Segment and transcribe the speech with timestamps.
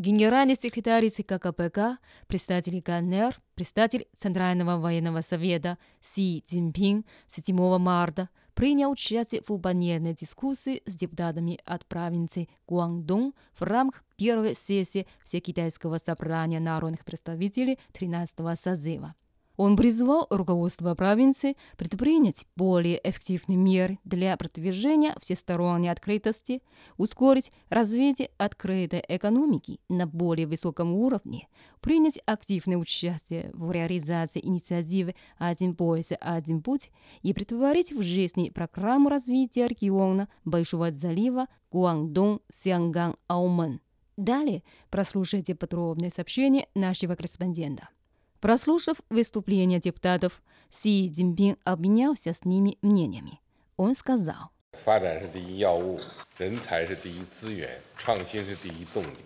[0.00, 8.90] генеральный секретарь ЦК КПК, председатель КНР, председатель Центрального военного совета Си Цзиньпин 7 марта принял
[8.90, 16.60] участие в панельной дискуссии с депутатами от провинции Гуандун в рамках первой сессии Всекитайского собрания
[16.60, 19.14] народных представителей 13-го созыва.
[19.62, 26.62] Он призвал руководство провинции предпринять более эффективные меры для продвижения всесторонней открытости,
[26.96, 31.46] ускорить развитие открытой экономики на более высоком уровне,
[31.82, 39.10] принять активное участие в реализации инициативы «Один пояс, один путь» и притворить в жизнь программу
[39.10, 43.82] развития региона Большого залива Гуандун, Сянган, Аумэн.
[44.16, 47.90] Далее прослушайте подробное сообщение нашего корреспондента.
[48.39, 53.39] Прослушав выступление депутатов, Си Цзиньпин обменялся с ними мнениями.
[53.77, 55.99] Он сказал, 发展是第一要务，
[56.37, 59.17] 人才是第一资源，创新是第一动力。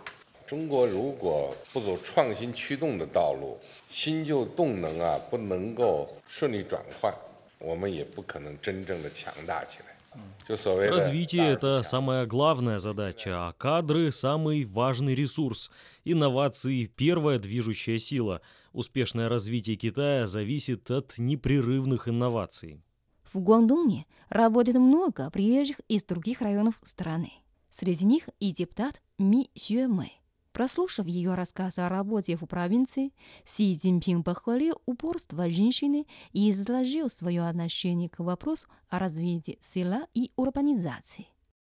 [0.47, 7.13] 中国如果不走创新驱动的道路，新旧动能啊不能够顺利转换，
[7.59, 9.92] 我们也不可能真正的强大起来。
[10.46, 15.70] Развитие— это самая главная задача, а кадры— самый важный ресурс.
[16.04, 18.42] Инновации— первая движущая сила.
[18.72, 22.82] Успешное развитие Китая зависит от непрерывных инноваций.
[23.32, 27.32] В Гуандуне работает много приезжих из других районов страны.
[27.70, 30.20] Среди них и депутат Ми Сюэ Мэй.
[30.53, 33.13] Прослушав ее рассказ о работе в провинции,
[33.45, 40.31] Си Цзиньпин похвалил упорство женщины и изложил свое отношение к вопросу о развитии села и
[40.35, 41.27] урбанизации.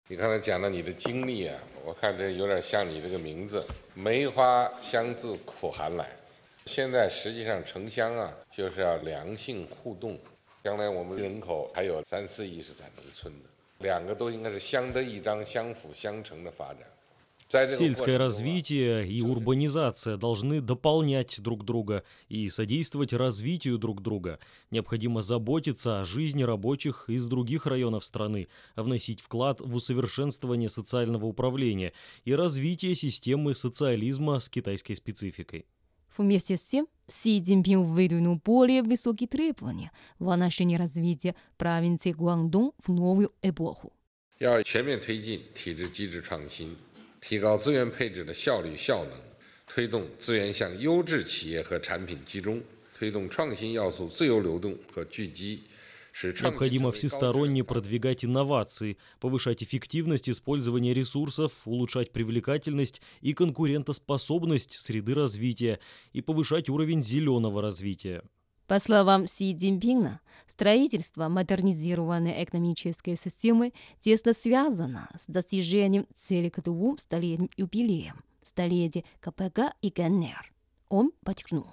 [0.08, 6.08] 你刚才讲到你的经历啊，我看这有点像你这个名字“梅花香自苦寒来”。
[6.66, 10.18] 现在实际上城乡啊，就是要良性互动。
[10.64, 16.80] 将来我们人口还有三四亿是在农村的，两个都应该是相得益彰、相辅相成的发展。
[17.54, 24.38] Сельское развитие и урбанизация должны дополнять друг друга и содействовать развитию друг друга.
[24.70, 31.92] Необходимо заботиться о жизни рабочих из других районов страны, вносить вклад в усовершенствование социального управления
[32.24, 35.66] и развитие системы социализма с китайской спецификой.
[36.16, 39.90] Вместе с тем, Си Цзиньпин выдвинул более высокие требования
[40.20, 43.92] в отношении развития провинции Гуандун в новую эпоху.
[44.38, 46.74] 要全面推进体制机制创新。
[47.24, 49.12] 提高资源配置的效率效能，
[49.66, 52.62] 推动资源向优质企业和产品集中，
[52.98, 55.62] 推动创新要素自由流动和聚集。
[56.12, 65.78] Необходимо всесторонне продвигать инновации, повышать эффективность использования ресурсов, улучшать привлекательность и конкурентоспособность среды развития
[66.12, 68.22] и повышать уровень зеленого развития.
[68.66, 76.96] По словам Си Цзиньпина, строительство модернизированной экономической системы тесно связано с достижением цели к двум
[76.98, 80.52] столетним юбилеям – столетия КПК и КНР.
[80.88, 81.66] Он подчеркнул.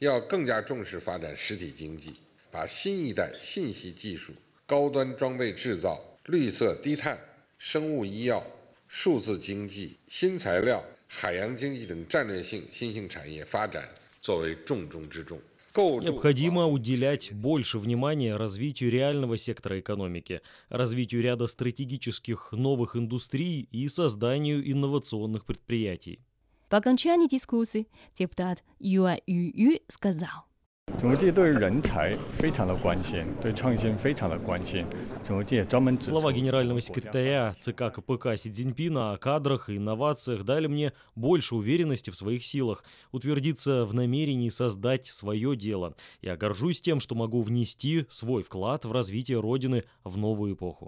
[0.00, 2.14] 要更加重视发展实体经济，
[2.50, 4.32] 把新一代信息技术、
[4.66, 7.18] 高端装备制造、绿色低碳、
[7.58, 8.44] 生物医药、
[8.88, 13.88] 数字经济、新材料、海洋经济等战略性新兴产业发展
[14.20, 15.38] 作为重中之重。
[15.77, 24.69] Необходимо уделять больше внимания развитию реального сектора экономики, развитию ряда стратегических новых индустрий и созданию
[24.71, 26.19] инновационных предприятий.
[26.69, 30.45] По окончании дискуссии депутат Юа Ю Ю сказал.
[30.98, 34.84] 整个界对人才非常的关心，对创新非常的关心。
[35.24, 42.10] 整个界专门指出 Слова генерального секретаря ЦК КПК Си Цзиньпина о кадрах и инновациях дали мне больше уверенности
[42.10, 45.94] в своих силах, утвердиться в намерении создать свое дело.
[46.20, 50.78] Я горжусь тем, что могу внести свой вклад в развитие Родины в новую эпоху.